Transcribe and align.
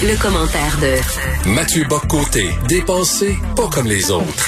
Le, 0.00 0.14
commentaire 0.22 0.76
de 0.80 1.54
Mathieu 1.54 1.84
Boccoté, 1.88 2.46
dépensé 2.68 3.34
pas 3.56 3.68
comme 3.72 3.86
les 3.86 4.10
autres. 4.10 4.46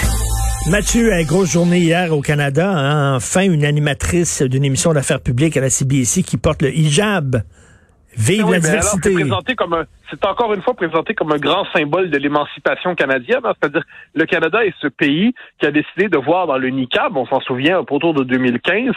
Mathieu, 0.70 1.12
une 1.12 1.26
grosse 1.26 1.52
journée 1.52 1.78
hier 1.78 2.12
au 2.12 2.20
Canada. 2.20 2.70
hein. 2.70 3.16
Enfin, 3.16 3.42
une 3.42 3.64
animatrice 3.64 4.42
d'une 4.42 4.64
émission 4.64 4.92
d'affaires 4.92 5.20
publiques 5.20 5.56
à 5.56 5.60
la 5.60 5.70
CBC 5.70 6.22
qui 6.22 6.36
porte 6.36 6.62
le 6.62 6.72
hijab. 6.72 7.42
Vive 8.16 8.44
Oui, 8.44 8.52
la 8.52 8.60
diversité. 8.60 9.14
C'est 10.10 10.24
un, 10.24 10.30
encore 10.30 10.52
une 10.54 10.62
fois 10.62 10.74
présenté 10.74 11.14
comme 11.14 11.32
un 11.32 11.38
grand 11.38 11.64
symbole 11.72 12.10
de 12.10 12.18
l'émancipation 12.18 12.94
canadienne. 12.94 13.40
hein. 13.44 13.52
C'est-à-dire, 13.60 13.84
le 14.14 14.24
Canada 14.26 14.64
est 14.64 14.74
ce 14.80 14.88
pays 14.88 15.32
qui 15.58 15.66
a 15.66 15.70
décidé 15.70 16.08
de 16.08 16.18
voir 16.18 16.46
dans 16.46 16.58
le 16.58 16.68
niqab, 16.70 17.16
on 17.16 17.26
s'en 17.26 17.40
souvient, 17.40 17.78
autour 17.80 18.14
de 18.14 18.24
2015, 18.24 18.92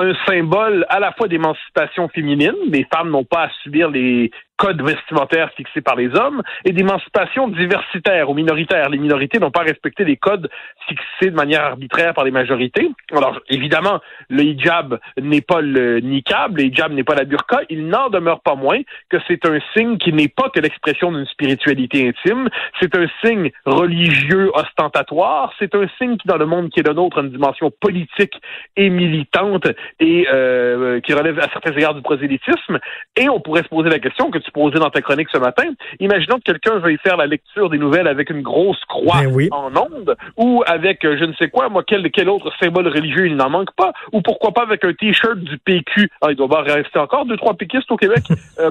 un 0.00 0.12
symbole 0.26 0.86
à 0.88 1.00
la 1.00 1.12
fois 1.12 1.26
d'émancipation 1.28 2.08
féminine, 2.08 2.54
les 2.68 2.86
femmes 2.92 3.10
n'ont 3.10 3.24
pas 3.24 3.44
à 3.46 3.50
subir 3.62 3.90
les 3.90 4.30
codes 4.58 4.82
vestimentaires 4.82 5.50
fixés 5.56 5.80
par 5.80 5.96
les 5.96 6.14
hommes, 6.14 6.42
et 6.64 6.72
d'émancipation 6.72 7.48
diversitaire 7.48 8.28
ou 8.28 8.34
minoritaire. 8.34 8.90
Les 8.90 8.98
minorités 8.98 9.38
n'ont 9.38 9.52
pas 9.52 9.62
respecté 9.62 10.04
les 10.04 10.16
codes 10.16 10.50
fixés 10.88 11.30
de 11.30 11.36
manière 11.36 11.62
arbitraire 11.62 12.12
par 12.12 12.24
les 12.24 12.30
majorités. 12.30 12.90
Alors, 13.12 13.40
évidemment, 13.48 14.00
le 14.28 14.42
hijab 14.42 14.98
n'est 15.20 15.40
pas 15.40 15.60
le 15.60 16.00
niqab, 16.00 16.56
le 16.56 16.64
hijab 16.64 16.92
n'est 16.92 17.04
pas 17.04 17.14
la 17.14 17.24
burqa, 17.24 17.60
il 17.70 17.86
n'en 17.86 18.10
demeure 18.10 18.40
pas 18.40 18.56
moins 18.56 18.80
que 19.08 19.16
c'est 19.26 19.46
un 19.46 19.58
signe 19.74 19.96
qui 19.98 20.12
n'est 20.12 20.28
pas 20.28 20.50
que 20.50 20.60
l'expression 20.60 21.12
d'une 21.12 21.26
spiritualité 21.26 22.08
intime, 22.08 22.48
c'est 22.80 22.94
un 22.96 23.06
signe 23.24 23.50
religieux 23.64 24.50
ostentatoire, 24.54 25.52
c'est 25.58 25.74
un 25.74 25.86
signe 25.98 26.16
qui, 26.16 26.26
dans 26.26 26.36
le 26.36 26.46
monde 26.46 26.70
qui 26.70 26.80
est 26.80 26.86
le 26.86 26.94
nôtre, 26.94 27.18
a 27.18 27.20
une 27.22 27.30
dimension 27.30 27.70
politique 27.70 28.34
et 28.76 28.90
militante 28.90 29.68
et 30.00 30.26
euh, 30.32 31.00
qui 31.00 31.12
relève 31.12 31.38
à 31.38 31.48
certains 31.52 31.72
égards 31.72 31.94
du 31.94 32.02
prosélytisme. 32.02 32.78
Et 33.16 33.28
on 33.28 33.40
pourrait 33.40 33.62
se 33.62 33.68
poser 33.68 33.90
la 33.90 33.98
question 33.98 34.30
que 34.30 34.40
tu 34.48 34.52
posais 34.52 34.78
dans 34.78 34.90
ta 34.90 35.00
chronique 35.00 35.28
ce 35.32 35.38
matin. 35.38 35.64
Imaginons 36.00 36.36
que 36.36 36.52
quelqu'un 36.52 36.78
veuille 36.78 36.98
faire 37.02 37.16
la 37.16 37.26
lecture 37.26 37.68
des 37.68 37.78
nouvelles 37.78 38.08
avec 38.08 38.30
une 38.30 38.42
grosse 38.42 38.82
croix 38.88 39.20
Ben 39.22 39.32
oui. 39.32 39.48
en 39.52 39.70
onde 39.76 40.16
ou 40.36 40.62
avec 40.66 41.04
euh, 41.04 41.16
je 41.18 41.24
ne 41.24 41.32
sais 41.34 41.48
quoi, 41.48 41.68
moi, 41.68 41.82
quel, 41.86 42.10
quel 42.10 42.28
autre 42.28 42.50
symbole 42.60 42.88
religieux 42.88 43.26
il 43.26 43.36
n'en 43.36 43.50
manque 43.50 43.74
pas, 43.76 43.92
ou 44.12 44.22
pourquoi 44.22 44.52
pas 44.52 44.62
avec 44.62 44.84
un 44.84 44.92
T-shirt 44.92 45.38
du 45.38 45.58
PQ. 45.58 46.10
Ah, 46.22 46.28
il 46.30 46.36
doit 46.36 46.48
bien 46.48 46.74
rester 46.74 46.98
encore 46.98 47.26
deux, 47.26 47.36
trois 47.36 47.54
péquistes 47.54 47.90
au 47.90 47.96
Québec. 47.96 48.24
Euh, 48.60 48.70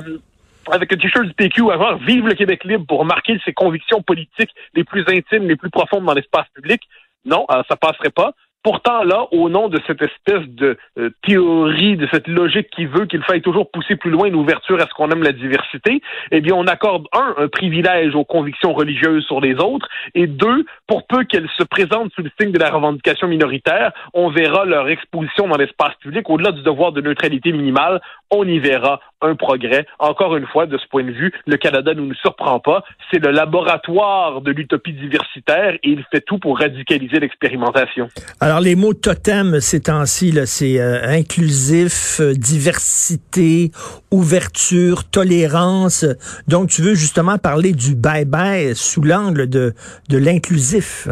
avec 0.69 0.91
un 0.91 0.97
t-shirt 0.97 1.25
du 1.25 1.33
PQ 1.33 1.71
avant 1.71 1.95
Vive 1.95 2.27
le 2.27 2.33
Québec 2.33 2.65
libre 2.65 2.85
pour 2.85 3.05
marquer 3.05 3.39
ses 3.45 3.53
convictions 3.53 4.01
politiques 4.01 4.49
les 4.73 4.83
plus 4.83 5.05
intimes, 5.07 5.47
les 5.47 5.55
plus 5.55 5.69
profondes 5.69 6.03
dans 6.03 6.13
l'espace 6.13 6.47
public. 6.53 6.81
Non, 7.23 7.45
ça 7.69 7.77
passerait 7.77 8.09
pas. 8.09 8.33
Pourtant, 8.69 9.05
là, 9.05 9.27
au 9.31 9.47
nom 9.47 9.69
de 9.69 9.79
cette 9.87 10.01
espèce 10.01 10.45
de 10.45 10.77
euh, 10.99 11.09
théorie, 11.25 11.95
de 11.95 12.05
cette 12.11 12.27
logique 12.27 12.69
qui 12.69 12.85
veut 12.85 13.05
qu'il 13.05 13.23
faille 13.23 13.41
toujours 13.41 13.71
pousser 13.71 13.95
plus 13.95 14.11
loin 14.11 14.27
une 14.27 14.35
ouverture 14.35 14.75
à 14.81 14.87
ce 14.87 14.93
qu'on 14.93 15.09
aime 15.09 15.23
la 15.23 15.31
diversité, 15.31 16.01
eh 16.31 16.41
bien, 16.41 16.53
on 16.53 16.67
accorde, 16.67 17.07
un, 17.13 17.33
un 17.37 17.47
privilège 17.47 18.13
aux 18.13 18.25
convictions 18.25 18.73
religieuses 18.73 19.23
sur 19.23 19.39
les 19.39 19.55
autres, 19.55 19.87
et 20.15 20.27
deux, 20.27 20.65
pour 20.85 21.07
peu 21.07 21.23
qu'elles 21.23 21.47
se 21.57 21.63
présentent 21.63 22.11
sous 22.11 22.23
le 22.23 22.31
signe 22.37 22.51
de 22.51 22.59
la 22.59 22.69
revendication 22.69 23.29
minoritaire, 23.29 23.93
on 24.13 24.31
verra 24.31 24.65
leur 24.65 24.89
exposition 24.89 25.47
dans 25.47 25.55
l'espace 25.55 25.95
public, 26.01 26.29
au-delà 26.29 26.51
du 26.51 26.61
devoir 26.61 26.91
de 26.91 26.99
neutralité 26.99 27.53
minimale, 27.53 28.01
on 28.31 28.45
y 28.45 28.59
verra 28.59 28.99
un 29.21 29.35
progrès. 29.35 29.85
Encore 29.99 30.35
une 30.35 30.45
fois, 30.45 30.65
de 30.65 30.77
ce 30.77 30.87
point 30.89 31.03
de 31.03 31.11
vue, 31.11 31.31
le 31.45 31.57
Canada 31.57 31.93
ne 31.93 32.01
nous 32.01 32.13
surprend 32.15 32.59
pas. 32.59 32.83
C'est 33.11 33.19
le 33.19 33.31
laboratoire 33.31 34.41
de 34.41 34.51
l'utopie 34.51 34.93
diversitaire 34.93 35.73
et 35.75 35.89
il 35.89 36.03
fait 36.11 36.21
tout 36.21 36.37
pour 36.37 36.59
radicaliser 36.59 37.19
l'expérimentation. 37.19 38.09
Alors, 38.39 38.59
les 38.59 38.75
mots 38.75 38.93
totem 38.93 39.59
ces 39.59 39.81
temps-ci, 39.81 40.37
c'est 40.45 40.79
euh, 40.79 41.01
inclusif, 41.07 42.19
euh, 42.19 42.33
diversité, 42.33 43.71
ouverture, 44.11 45.09
tolérance. 45.09 46.05
Donc, 46.47 46.69
tu 46.69 46.81
veux 46.81 46.95
justement 46.95 47.37
parler 47.37 47.71
du 47.71 47.95
bye-bye 47.95 48.75
sous 48.75 49.01
l'angle 49.01 49.47
de, 49.49 49.73
de 50.09 50.17
l'inclusif. 50.17 51.07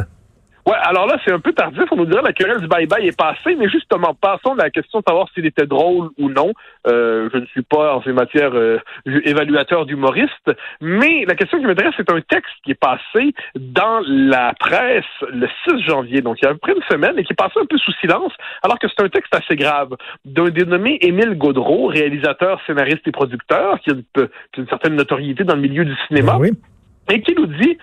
Ouais, 0.65 0.75
alors 0.81 1.05
là, 1.05 1.17
c'est 1.23 1.31
un 1.31 1.39
peu 1.39 1.53
tardif. 1.53 1.83
On 1.91 1.95
nous 1.95 2.07
dirait 2.07 2.23
la 2.23 2.33
querelle 2.33 2.59
du 2.59 2.67
bye-bye 2.67 3.05
est 3.05 3.15
passée, 3.15 3.55
mais 3.55 3.69
justement, 3.69 4.15
passons 4.15 4.53
à 4.53 4.63
la 4.63 4.69
question 4.71 4.99
de 4.99 5.03
savoir 5.07 5.27
s'il 5.33 5.45
était 5.45 5.67
drôle 5.67 6.09
ou 6.17 6.29
non. 6.29 6.53
Euh, 6.87 7.29
je 7.31 7.37
ne 7.37 7.45
suis 7.45 7.61
pas 7.61 7.95
en 7.95 8.01
ces 8.01 8.13
matières 8.13 8.55
euh, 8.55 8.79
évaluateur 9.05 9.85
d'humoriste, 9.85 10.51
mais 10.81 11.23
la 11.27 11.35
question 11.35 11.59
qui 11.59 11.65
m'intéresse, 11.65 11.93
c'est 11.97 12.11
un 12.11 12.19
texte 12.21 12.51
qui 12.63 12.71
est 12.71 12.79
passé 12.79 13.35
dans 13.55 14.01
la 14.07 14.53
presse 14.59 15.05
le 15.29 15.47
6 15.69 15.83
janvier, 15.83 16.21
donc 16.21 16.37
il 16.41 16.45
y 16.45 16.47
a 16.47 16.51
à 16.51 16.53
peu 16.53 16.59
près 16.59 16.73
une 16.73 16.83
semaine, 16.89 17.19
et 17.19 17.23
qui 17.23 17.33
est 17.33 17.35
passé 17.35 17.59
un 17.61 17.65
peu 17.65 17.77
sous 17.77 17.93
silence, 18.01 18.33
alors 18.63 18.79
que 18.79 18.87
c'est 18.87 19.03
un 19.03 19.09
texte 19.09 19.35
assez 19.35 19.55
grave 19.55 19.95
d'un 20.25 20.49
dénommé 20.49 20.97
Émile 21.01 21.37
Gaudreau, 21.37 21.87
réalisateur, 21.87 22.59
scénariste 22.65 23.07
et 23.07 23.11
producteur, 23.11 23.79
qui 23.81 23.91
a 23.91 23.93
une, 23.93 24.27
une 24.57 24.67
certaine 24.67 24.95
notoriété 24.95 25.43
dans 25.43 25.55
le 25.55 25.61
milieu 25.61 25.85
du 25.85 25.95
cinéma, 26.07 26.37
oui. 26.39 26.49
et 27.11 27.21
qui 27.21 27.35
nous 27.35 27.45
dit 27.45 27.77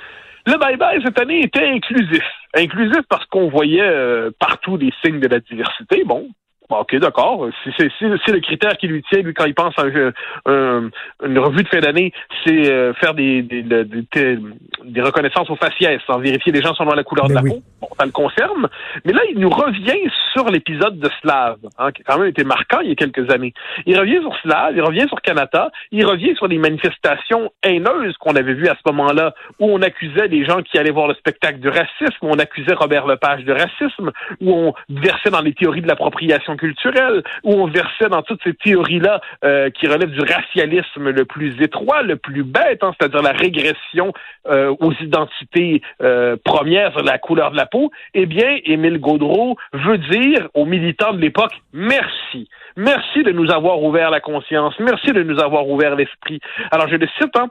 le 0.47 0.55
bye-bye 0.55 1.03
cette 1.05 1.19
année 1.19 1.43
était 1.43 1.67
inclusif. 1.67 2.25
Inclusif 2.55 3.03
parce 3.09 3.25
qu'on 3.27 3.49
voyait 3.49 3.81
euh, 3.81 4.31
partout 4.39 4.77
des 4.77 4.93
signes 5.05 5.21
de 5.21 5.29
la 5.29 5.41
diversité. 5.41 6.05
Bon, 6.05 6.29
OK, 6.71 6.97
d'accord. 6.97 7.49
Si 7.65 7.71
c'est 7.77 7.91
si, 7.99 8.05
si 8.25 8.31
le 8.33 8.41
critère 8.41 8.77
qui 8.79 8.87
lui 8.87 9.03
tient, 9.11 9.21
lui, 9.21 9.35
quand 9.35 9.45
il 9.45 9.55
pense 9.55 9.75
à 9.79 9.83
un- 9.83 10.13
un- 10.47 10.91
une 11.25 11.39
revue 11.39 11.63
de 11.65 11.69
fin 11.69 11.81
d'année, 11.81 12.13
c'est 12.45 12.71
euh, 12.73 12.95
faire 12.95 13.13
des, 13.15 13.43
des, 13.43 13.63
des, 13.63 13.85
des- 13.85 14.39
des 14.85 15.01
reconnaissances 15.03 15.51
au 15.51 15.57
faciès, 15.57 16.01
sans 16.07 16.19
vérifier 16.19 16.51
les 16.53 16.63
gens 16.63 16.75
selon 16.75 16.93
la 16.93 17.05
couleur 17.05 17.29
de 17.29 17.35
Ben 17.35 17.41
la 17.41 17.43
oui. 17.43 17.51
peau. 17.51 17.63
Bon, 17.83 17.89
ça 17.99 18.07
le 18.07 18.13
concerne. 18.13 18.69
Mais 19.05 19.13
là, 19.13 19.21
il 19.31 19.39
nous 19.39 19.51
revient 19.51 20.11
sur 20.33 20.49
l'épisode 20.49 20.99
de 20.99 21.11
Slav, 21.21 21.57
hein, 21.79 21.93
qui 21.93 22.03
a 22.03 22.05
quand 22.07 22.19
même 22.19 22.29
été 22.29 22.43
marquant 22.45 22.81
il 22.81 22.89
y 22.89 22.93
a 22.93 22.95
quelques 22.95 23.31
années. 23.31 23.53
Il 23.85 23.99
revient 23.99 24.21
sur 24.23 24.35
Slav, 24.41 24.75
il 24.75 24.83
revient 24.83 25.07
sur 25.09 25.21
Canada, 25.21 25.71
il 25.91 26.07
revient 26.07 26.35
sur 26.37 26.47
les 26.49 26.59
manifestations 26.59 27.51
haineuses 27.63 28.17
qu'on 28.19 28.35
avait 28.35 28.55
vues 28.55 28.69
à 28.69 28.75
ce 28.75 28.91
moment-là, 28.91 29.35
où 29.61 29.71
on 29.71 29.83
accusait 29.83 30.29
les 30.29 30.45
gens 30.45 30.63
qui 30.63 30.79
allaient 30.79 30.91
voir 30.91 31.09
le 31.09 31.15
spectacle 31.15 31.61
de 31.61 31.69
racisme, 31.69 32.17
où 32.23 32.29
on 32.31 32.39
accusait 32.39 32.75
Robert 32.75 33.07
Lepage 33.07 33.45
de 33.45 33.53
racisme, 33.53 34.11
où 34.41 34.53
on 34.53 34.75
versait 34.89 35.31
dans 35.31 35.41
les 35.43 35.53
théories 35.53 35.83
de 35.83 35.89
l'appropriation 35.89 36.52
culturelle, 36.57 37.23
où 37.45 37.53
on 37.53 37.67
versait 37.67 38.09
dans 38.11 38.23
toutes 38.23 38.43
ces 38.43 38.55
théories-là 38.55 39.21
euh, 39.45 39.71
qui 39.71 39.87
relèvent 39.87 40.11
du 40.11 40.21
racialisme 40.21 41.11
le 41.11 41.25
plus 41.25 41.61
étroit, 41.61 42.03
le 42.03 42.17
plus 42.17 42.45
bête, 42.45 42.83
hein, 42.83 42.93
c'est-à-dire 42.99 43.23
la 43.23 43.33
régression 43.33 44.13
euh, 44.49 44.75
aux 44.81 44.93
identités 45.01 45.83
euh, 46.03 46.37
premières 46.45 46.93
sur 46.93 47.03
la 47.03 47.19
couleur 47.19 47.51
de 47.51 47.57
la 47.57 47.67
peau, 47.67 47.91
eh 48.15 48.27
bien, 48.27 48.59
Émile 48.65 48.99
Gaudreau 48.99 49.57
veut 49.73 49.99
dire 49.99 50.49
aux 50.55 50.65
militants 50.65 51.13
de 51.13 51.21
l'époque 51.21 51.53
merci. 51.73 52.49
Merci 52.77 53.23
de 53.23 53.33
nous 53.33 53.51
avoir 53.51 53.83
ouvert 53.83 54.11
la 54.11 54.21
conscience. 54.21 54.75
Merci 54.81 55.13
de 55.13 55.23
nous 55.23 55.39
avoir 55.41 55.69
ouvert 55.69 55.95
l'esprit. 55.95 56.41
Alors, 56.71 56.89
je 56.89 56.97
le 56.97 57.07
cite, 57.19 57.37
hein, 57.37 57.51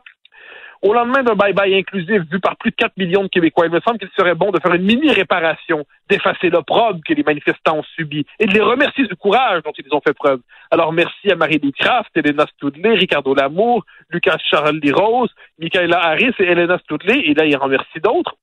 au 0.81 0.93
lendemain 0.93 1.23
d'un 1.23 1.35
bye-bye 1.35 1.77
inclusif 1.77 2.23
vu 2.31 2.39
par 2.39 2.55
plus 2.57 2.71
de 2.71 2.75
4 2.75 2.97
millions 2.97 3.23
de 3.23 3.27
Québécois, 3.27 3.67
il 3.67 3.71
me 3.71 3.79
semble 3.81 3.99
qu'il 3.99 4.09
serait 4.17 4.35
bon 4.35 4.51
de 4.51 4.59
faire 4.59 4.73
une 4.73 4.83
mini-réparation, 4.83 5.85
d'effacer 6.09 6.49
l'opprobre 6.49 6.99
que 7.05 7.13
les 7.13 7.23
manifestants 7.23 7.77
ont 7.77 7.83
subi 7.95 8.25
et 8.39 8.45
de 8.45 8.53
les 8.53 8.61
remercier 8.61 9.05
du 9.05 9.15
courage 9.15 9.61
dont 9.63 9.73
ils 9.77 9.93
ont 9.93 10.01
fait 10.01 10.13
preuve. 10.13 10.39
Alors 10.71 10.91
merci 10.91 11.31
à 11.31 11.35
Marie-Lee 11.35 11.73
Elena 12.15 12.45
Stoudley, 12.55 12.93
Ricardo 12.93 13.33
Lamour, 13.35 13.85
Lucas 14.09 14.37
Charles 14.49 14.79
Rose, 14.93 15.29
Michaela 15.59 15.99
Harris 16.03 16.33
et 16.39 16.45
Elena 16.45 16.77
Stoudley, 16.79 17.19
et 17.25 17.33
là 17.33 17.45
il 17.45 17.55
remercie 17.55 17.99
d'autres. 17.99 18.35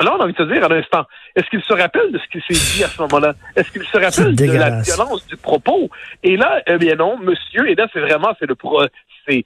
Là, 0.00 0.14
on 0.16 0.20
a 0.20 0.24
envie 0.24 0.32
de 0.32 0.38
se 0.38 0.52
dire 0.52 0.64
à 0.64 0.68
l'instant, 0.68 1.04
est-ce 1.36 1.48
qu'il 1.50 1.62
se 1.62 1.72
rappelle 1.72 2.10
de 2.10 2.18
ce 2.18 2.26
qui 2.26 2.40
s'est 2.40 2.76
dit 2.76 2.82
à 2.82 2.88
ce 2.88 3.00
moment-là? 3.02 3.34
Est-ce 3.54 3.70
qu'il 3.70 3.84
se 3.84 3.98
rappelle 3.98 4.34
de 4.34 4.58
la 4.58 4.80
violence 4.80 5.26
du 5.26 5.36
propos? 5.36 5.90
Et 6.22 6.36
là, 6.36 6.62
eh 6.66 6.78
bien 6.78 6.96
non, 6.96 7.18
monsieur, 7.18 7.68
et 7.68 7.74
là, 7.74 7.86
c'est 7.92 8.00
vraiment, 8.00 8.34
c'est 8.40 8.46
le 8.46 8.54
pro, 8.54 8.82
c'est 9.28 9.44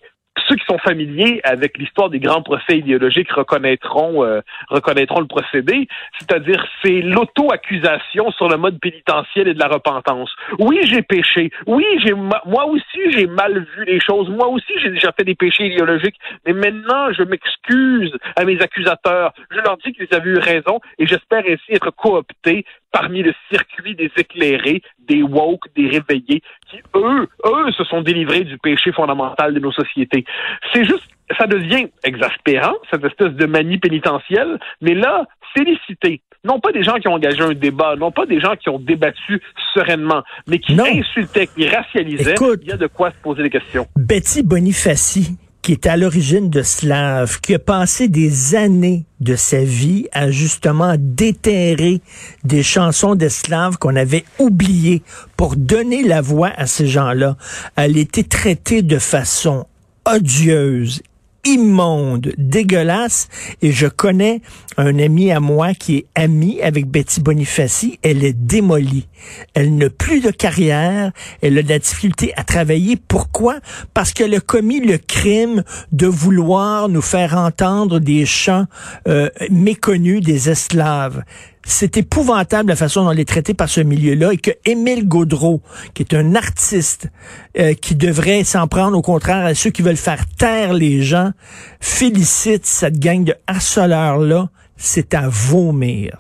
ceux 0.49 0.57
qui 0.57 0.65
sont 0.67 0.79
familiers 0.79 1.41
avec 1.45 1.79
l'histoire 1.79 2.11
des 2.11 2.19
grands 2.19 2.43
procès 2.43 2.79
idéologiques 2.79 3.31
reconnaîtront 3.33 4.25
euh, 4.25 4.41
reconnaîtront 4.69 5.21
le 5.21 5.27
procédé, 5.27 5.89
c'est-à-dire 6.19 6.65
c'est 6.83 7.01
l'auto-accusation 7.01 8.31
sur 8.33 8.49
le 8.49 8.57
mode 8.57 8.79
pénitentiel 8.81 9.49
et 9.49 9.55
de 9.55 9.59
la 9.59 9.69
repentance. 9.69 10.31
Oui, 10.59 10.79
j'ai 10.85 11.03
péché. 11.03 11.51
Oui, 11.67 11.85
j'ai 12.05 12.15
moi 12.15 12.67
aussi 12.67 13.11
j'ai 13.11 13.27
mal 13.27 13.67
vu 13.77 13.85
les 13.85 14.01
choses. 14.01 14.29
Moi 14.29 14.49
aussi 14.49 14.73
j'ai 14.83 14.91
déjà 14.91 15.13
fait 15.13 15.25
des 15.25 15.35
péchés 15.35 15.67
idéologiques. 15.67 16.17
Mais 16.47 16.53
maintenant, 16.53 17.13
je 17.13 17.23
m'excuse 17.23 18.13
à 18.37 18.45
mes 18.45 18.61
accusateurs. 18.61 19.33
Je 19.51 19.61
leur 19.61 19.77
dis 19.79 19.93
qu'ils 19.93 20.09
avaient 20.13 20.31
eu 20.31 20.39
raison 20.39 20.81
et 20.99 21.07
j'espère 21.07 21.45
ainsi 21.47 21.73
être 21.73 21.91
coopté 21.91 22.65
parmi 22.97 23.23
le 23.23 23.35
circuit 23.51 23.95
des 23.95 24.11
éclairés, 24.17 24.81
des 25.07 25.23
woke, 25.23 25.67
des 25.77 25.87
réveillés, 25.87 26.41
qui, 26.71 26.79
eux, 26.95 27.29
eux, 27.45 27.73
se 27.77 27.85
sont 27.85 28.01
délivrés 28.01 28.45
du 28.45 28.57
péché 28.57 28.91
fondamental 28.91 29.53
de 29.53 29.61
nos 29.61 29.73
sociétés. 29.73 30.25
C'est 30.73 30.85
juste, 30.85 31.07
ça 31.39 31.47
devient 31.47 31.89
exaspérant, 32.05 32.75
cette 32.91 33.05
espèce 33.05 33.33
de 33.33 33.45
manie 33.45 33.77
pénitentielle, 33.77 34.59
mais 34.81 34.95
là, 34.95 35.27
félicité. 35.55 36.23
Non 36.45 36.59
pas 36.59 36.73
des 36.73 36.85
gens 36.85 36.95
qui 36.95 37.09
ont 37.09 37.15
engagé 37.15 37.43
un 37.43 37.53
débat, 37.53 37.97
non 37.97 38.13
pas 38.13 38.25
des 38.25 38.41
gens 38.41 38.57
qui 38.57 38.71
ont 38.71 38.79
débattu 38.79 39.43
sereinement, 39.75 40.23
mais 40.47 40.59
qui 40.59 40.81
insultaient, 40.81 41.49
qui 41.49 41.69
racialisaient. 41.69 42.35
il 42.63 42.69
y 42.69 42.73
a 42.73 42.77
de 42.79 42.87
quoi 42.87 43.11
se 43.11 43.17
poser 43.17 43.43
des 43.43 43.51
questions. 43.51 43.87
Betty 43.97 44.43
Bonifaci, 44.43 45.37
qui 45.67 45.73
est 45.73 45.87
à 45.89 45.97
l'origine 45.97 46.49
de 46.49 46.63
Slave, 46.63 47.41
qui 47.41 47.53
a 47.53 47.59
passé 47.59 48.07
des 48.07 48.55
années 48.55 49.05
de 49.19 49.35
sa 49.35 49.65
vie 49.65 50.07
à 50.13 50.31
justement 50.31 50.95
déterrer 50.97 52.03
des 52.45 52.63
chansons 52.63 53.17
d'esclaves 53.17 53.77
qu'on 53.77 53.97
avait 53.97 54.25
oubliées 54.39 55.03
pour 55.37 55.57
donner 55.57 56.05
la 56.05 56.21
voix 56.21 56.53
à 56.57 56.69
ces 56.69 56.87
gens-là. 56.87 57.37
Elle 57.75 57.97
était 57.97 58.23
traitée 58.23 58.83
de 58.83 59.01
façon 59.01 59.67
odieuse, 60.05 61.03
immonde, 61.47 62.33
dégueulasse. 62.37 63.29
Et 63.63 63.73
je 63.73 63.87
connais 63.87 64.43
un 64.77 64.99
ami 64.99 65.33
à 65.33 65.41
moi 65.41 65.75
qui 65.75 65.97
est 65.97 66.07
ami 66.15 66.61
avec 66.61 66.87
Betty 66.87 67.21
Bonifaci. 67.21 67.99
Elle 68.03 68.25
est 68.25 68.33
démolie. 68.33 69.09
Elle 69.55 69.77
n'a 69.77 69.91
plus 69.91 70.21
de 70.21 70.31
carrière. 70.31 71.13
Elle 71.43 71.59
a 71.59 71.63
de 71.63 71.69
la 71.69 71.79
difficulté 71.79 72.33
à 72.37 72.45
travailler. 72.45 72.97
Pourquoi? 72.97 73.61
Parce 73.95 74.13
qu'elle 74.13 74.35
a 74.35 74.41
commis 74.41 74.81
le 74.81 74.99
crime 74.99 75.63
de 75.93 76.07
vouloir 76.07 76.89
nous 76.89 77.03
faire 77.03 77.37
entendre 77.37 77.99
des 77.99 78.27
chants 78.27 78.67
euh, 79.09 79.29
méconnus 79.51 80.21
des 80.21 80.51
esclaves 80.51 81.23
c'est 81.69 81.97
épouvantable 81.97 82.69
la 82.69 82.77
façon 82.77 83.05
dont 83.05 83.11
elle 83.11 83.21
est 83.21 83.29
traitée 83.29 83.53
par 83.53 83.69
ce 83.69 83.81
milieu-là 83.81 84.33
et 84.33 84.37
que 84.37 84.53
Émile 84.65 85.09
Gaudreau, 85.09 85.63
qui 85.95 86.03
est 86.03 86.15
un 86.15 86.37
artiste 86.37 87.11
euh, 87.59 87.75
qui 87.75 87.97
devrait 87.97 88.45
s'en 88.45 88.69
prendre 88.69 88.97
au 88.97 89.03
contraire 89.03 89.45
à 89.45 89.55
ceux 89.55 89.71
qui 89.71 89.83
veulent 89.83 89.97
faire 89.97 90.25
taire 90.39 90.73
les 90.73 91.03
gens, 91.03 91.33
félicite 91.81 92.65
cette 92.65 93.01
gang 93.01 93.25
de 93.25 93.35
harceleurs-là. 93.49 94.49
C'est 94.77 95.15
à 95.15 95.29
vomir. 95.29 96.19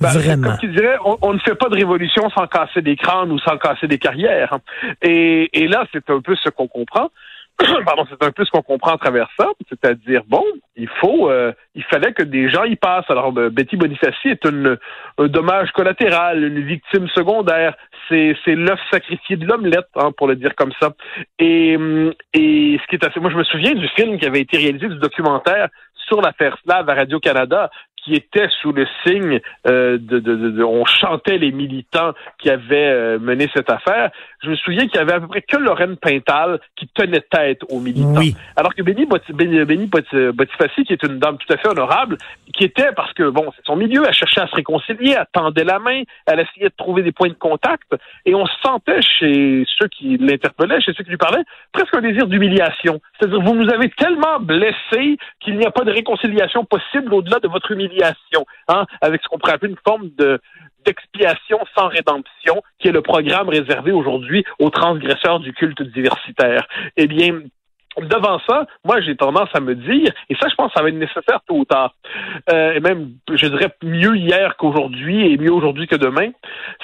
Ben, 0.00 0.08
Vraiment. 0.08 0.48
Comme 0.48 0.58
tu 0.58 0.68
dirais, 0.68 0.96
on, 1.04 1.32
ne 1.32 1.38
fait 1.40 1.54
pas 1.54 1.68
de 1.68 1.74
révolution 1.74 2.28
sans 2.30 2.46
casser 2.46 2.82
des 2.82 2.96
crânes 2.96 3.30
ou 3.30 3.38
sans 3.38 3.56
casser 3.58 3.86
des 3.86 3.98
carrières. 3.98 4.58
Et, 5.02 5.48
et 5.52 5.68
là, 5.68 5.86
c'est 5.92 6.08
un 6.10 6.20
peu 6.20 6.34
ce 6.42 6.48
qu'on 6.48 6.68
comprend. 6.68 7.10
pardon, 7.84 8.06
c'est 8.08 8.24
un 8.24 8.30
peu 8.30 8.44
ce 8.44 8.50
qu'on 8.50 8.62
comprend 8.62 8.92
à 8.92 8.98
travers 8.98 9.28
ça, 9.36 9.46
c'est-à-dire 9.68 10.22
bon, 10.28 10.44
il 10.76 10.88
faut, 11.00 11.28
euh, 11.28 11.52
il 11.74 11.82
fallait 11.84 12.12
que 12.12 12.22
des 12.22 12.48
gens 12.48 12.64
y 12.64 12.76
passent. 12.76 13.10
Alors 13.10 13.32
euh, 13.36 13.50
Betty 13.50 13.76
Bonifaci 13.76 14.28
est 14.28 14.44
une, 14.44 14.78
un 15.18 15.26
dommage 15.26 15.72
collatéral, 15.72 16.44
une 16.44 16.60
victime 16.60 17.08
secondaire. 17.08 17.74
C'est 18.08 18.36
c'est 18.44 18.54
l'œuf 18.54 18.78
sacrifié 18.92 19.36
de 19.36 19.44
l'omelette, 19.44 19.88
hein, 19.96 20.12
pour 20.16 20.28
le 20.28 20.36
dire 20.36 20.54
comme 20.54 20.72
ça. 20.80 20.92
Et 21.40 21.76
et 22.32 22.80
ce 22.80 22.86
qui 22.88 22.94
est 22.94 23.04
assez, 23.04 23.18
moi 23.18 23.30
je 23.30 23.36
me 23.36 23.44
souviens 23.44 23.74
du 23.74 23.88
film 23.88 24.18
qui 24.18 24.26
avait 24.26 24.40
été 24.40 24.56
réalisé, 24.56 24.88
du 24.88 24.98
documentaire 24.98 25.68
sur 26.06 26.22
l'affaire 26.22 26.56
Slave 26.64 26.88
à 26.88 26.94
Radio 26.94 27.20
Canada, 27.20 27.70
qui 28.04 28.14
était 28.14 28.48
sous 28.60 28.72
le 28.72 28.86
signe 29.06 29.40
euh, 29.66 29.98
de, 29.98 30.18
de, 30.18 30.50
de, 30.50 30.62
on 30.62 30.84
chantait 30.84 31.38
les 31.38 31.52
militants 31.52 32.12
qui 32.38 32.50
avaient 32.50 32.90
euh, 32.90 33.18
mené 33.18 33.48
cette 33.54 33.70
affaire. 33.70 34.10
Je 34.42 34.50
me 34.50 34.56
souviens 34.56 34.86
qu'il 34.86 34.96
y 34.96 35.02
avait 35.02 35.14
à 35.14 35.20
peu 35.20 35.26
près 35.26 35.42
que 35.42 35.56
Lorraine 35.56 35.96
Pintal 35.96 36.60
qui 36.76 36.88
tenait 36.88 37.20
tête 37.20 37.62
aux 37.68 37.80
militants. 37.80 38.20
Alors 38.56 38.74
que 38.74 38.82
Béni, 38.82 39.06
Botifaci, 39.06 40.84
qui 40.84 40.92
est 40.92 41.02
une 41.02 41.18
dame 41.18 41.38
tout 41.38 41.52
à 41.52 41.56
fait 41.56 41.68
honorable, 41.68 42.18
qui 42.54 42.64
était, 42.64 42.92
parce 42.92 43.12
que 43.12 43.28
bon, 43.30 43.50
c'est 43.56 43.64
son 43.64 43.76
milieu, 43.76 44.02
elle 44.06 44.14
cherchait 44.14 44.40
à 44.40 44.46
se 44.46 44.54
réconcilier, 44.54 45.16
elle 45.18 45.26
tendait 45.32 45.64
la 45.64 45.78
main, 45.78 46.02
elle 46.26 46.40
essayait 46.40 46.68
de 46.68 46.74
trouver 46.76 47.02
des 47.02 47.12
points 47.12 47.28
de 47.28 47.34
contact, 47.34 47.90
et 48.24 48.34
on 48.34 48.46
sentait 48.62 49.02
chez 49.02 49.64
ceux 49.78 49.88
qui 49.88 50.16
l'interpellaient, 50.18 50.80
chez 50.80 50.92
ceux 50.94 51.04
qui 51.04 51.10
lui 51.10 51.16
parlaient, 51.16 51.44
presque 51.72 51.94
un 51.94 52.00
désir 52.00 52.26
d'humiliation. 52.26 53.00
C'est-à-dire, 53.18 53.40
vous 53.40 53.54
nous 53.54 53.70
avez 53.70 53.90
tellement 53.90 54.38
blessés 54.40 55.18
qu'il 55.40 55.56
n'y 55.56 55.66
a 55.66 55.70
pas 55.70 55.84
de 55.84 55.90
réconciliation 55.90 56.64
possible 56.64 57.12
au-delà 57.12 57.38
de 57.40 57.48
votre 57.48 57.70
humiliation 57.72 57.87
hein, 58.68 58.86
avec 59.00 59.22
ce 59.22 59.28
qu'on 59.28 59.38
pourrait 59.38 59.54
appeler 59.54 59.72
une 59.72 59.78
forme 59.84 60.10
de 60.16 60.40
d'expiation 60.84 61.58
sans 61.76 61.88
rédemption, 61.88 62.62
qui 62.78 62.88
est 62.88 62.92
le 62.92 63.02
programme 63.02 63.48
réservé 63.48 63.92
aujourd'hui 63.92 64.44
aux 64.58 64.70
transgresseurs 64.70 65.40
du 65.40 65.52
culte 65.52 65.82
diversitaire. 65.82 66.66
Eh 66.96 67.06
bien, 67.06 67.40
devant 68.00 68.38
ça, 68.48 68.66
moi, 68.84 69.00
j'ai 69.00 69.16
tendance 69.16 69.48
à 69.54 69.60
me 69.60 69.74
dire, 69.74 70.12
et 70.28 70.34
ça, 70.36 70.48
je 70.48 70.54
pense 70.54 70.72
que 70.72 70.78
ça 70.78 70.82
va 70.82 70.88
être 70.88 70.94
nécessaire 70.94 71.40
tôt 71.46 71.56
ou 71.56 71.64
tard, 71.64 71.94
euh, 72.50 72.72
et 72.72 72.80
même, 72.80 73.12
je 73.30 73.46
dirais, 73.46 73.74
mieux 73.82 74.16
hier 74.16 74.56
qu'aujourd'hui 74.56 75.32
et 75.32 75.36
mieux 75.36 75.52
aujourd'hui 75.52 75.86
que 75.86 75.96
demain, 75.96 76.30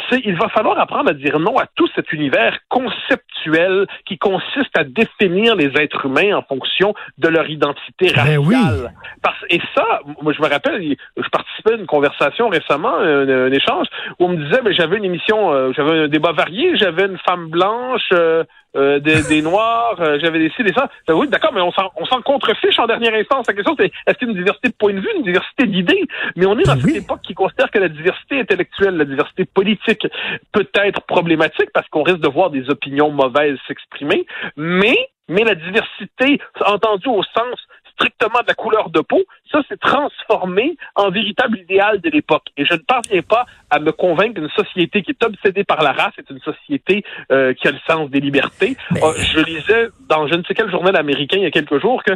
c'est 0.08 0.20
il 0.25 0.37
va 0.37 0.49
falloir 0.49 0.78
apprendre 0.78 1.11
à 1.11 1.14
dire 1.14 1.38
non 1.38 1.58
à 1.58 1.66
tout 1.75 1.88
cet 1.94 2.12
univers 2.12 2.58
conceptuel 2.69 3.87
qui 4.06 4.19
consiste 4.19 4.76
à 4.76 4.84
définir 4.84 5.56
les 5.56 5.70
êtres 5.81 6.06
humains 6.06 6.37
en 6.37 6.43
fonction 6.43 6.94
de 7.19 7.28
leur 7.28 7.49
identité 7.49 8.12
ben 8.14 8.38
raciale. 8.38 8.93
Parce, 9.22 9.37
et 9.50 9.61
ça, 9.75 10.00
moi, 10.22 10.32
je 10.32 10.40
me 10.40 10.49
rappelle, 10.49 10.96
je 11.16 11.28
participais 11.28 11.72
à 11.72 11.76
une 11.76 11.87
conversation 11.87 12.49
récemment, 12.49 12.96
un, 12.99 13.52
échange, 13.52 13.87
où 14.19 14.26
on 14.26 14.28
me 14.28 14.44
disait, 14.44 14.61
mais 14.64 14.72
j'avais 14.75 14.96
une 14.96 15.05
émission, 15.05 15.52
euh, 15.52 15.72
j'avais 15.76 16.05
un 16.05 16.08
débat 16.08 16.32
varié, 16.32 16.76
j'avais 16.76 17.06
une 17.06 17.19
femme 17.19 17.49
blanche, 17.49 18.08
euh, 18.12 18.44
euh, 18.76 18.99
des, 18.99 19.23
des, 19.23 19.43
Noirs, 19.43 19.97
euh, 20.00 20.19
j'avais 20.21 20.38
des 20.38 20.50
ci, 20.50 20.62
des 20.62 20.73
ça. 20.73 20.88
Ben 21.06 21.15
oui, 21.15 21.29
d'accord, 21.29 21.53
mais 21.53 21.61
on 21.61 21.73
s'en, 21.73 21.91
on 21.97 22.05
s'en 22.06 22.21
contrefiche 22.23 22.79
en 22.79 22.87
dernière 22.87 23.15
instance. 23.15 23.47
La 23.47 23.55
question, 23.55 23.75
c'est 23.79 23.93
est-ce 24.06 24.19
qu'il 24.19 24.29
y 24.29 24.31
a 24.31 24.32
une 24.32 24.38
diversité 24.38 24.69
de 24.69 24.75
point 24.75 24.93
de 24.93 25.00
vue, 25.00 25.09
une 25.17 25.23
diversité 25.23 25.67
d'idées? 25.67 26.05
Mais 26.37 26.47
on 26.47 26.59
est 26.59 26.65
dans 26.65 26.79
cette 26.79 26.97
époque 26.97 27.23
qui 27.23 27.35
considère 27.35 27.71
que 27.71 27.79
la 27.79 27.88
diversité 27.88 28.41
intellectuelle, 28.41 28.97
la 28.97 29.05
diversité 29.05 29.44
politique 29.44 30.06
peut 30.53 30.69
être 30.75 31.03
problématique 31.03 31.71
parce 31.73 31.88
qu'on 31.88 32.03
risque 32.03 32.21
de 32.21 32.29
voir 32.29 32.50
des 32.50 32.69
opinions 32.71 33.11
mauvaises 33.11 33.59
s'exprimer, 33.67 34.26
mais 34.56 34.97
mais 35.29 35.43
la 35.43 35.55
diversité, 35.55 36.38
entendue 36.67 37.09
au 37.09 37.23
sens 37.23 37.59
strictement 37.94 38.41
de 38.43 38.49
la 38.49 38.55
couleur 38.55 38.91
de 38.91 39.00
peau, 39.00 39.23
ça 39.50 39.61
s'est 39.69 39.76
transformé 39.76 40.76
en 40.94 41.11
véritable 41.11 41.58
idéal 41.58 42.00
de 42.00 42.11
l'époque. 42.11 42.46
Et 42.56 42.64
je 42.64 42.75
ne 42.75 42.79
parviens 42.79 43.23
pas 43.23 43.46
à 43.70 43.79
me 43.79 43.93
convaincre 43.93 44.35
qu'une 44.35 44.50
société 44.50 45.02
qui 45.02 45.12
est 45.12 45.25
obsédée 45.25 45.64
par 45.64 45.82
la 45.82 45.93
race 45.93 46.12
est 46.19 46.29
une 46.31 46.41
société 46.41 47.05
euh, 47.31 47.55
qui 47.55 47.69
a 47.69 47.73
le 47.73 47.79
sens 47.87 48.11
des 48.11 48.20
libertés. 48.20 48.76
Euh, 48.96 49.12
je 49.17 49.41
lisais 49.41 49.88
dans 50.08 50.26
je 50.26 50.35
ne 50.35 50.43
sais 50.44 50.55
quel 50.55 50.70
journal 50.70 50.96
américain 50.96 51.38
il 51.38 51.44
y 51.44 51.46
a 51.46 51.50
quelques 51.50 51.81
jours 51.81 52.02
que 52.02 52.12